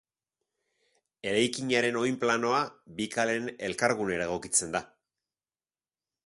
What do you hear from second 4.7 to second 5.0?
da.